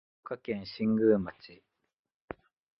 [0.23, 1.61] 福岡県新宮町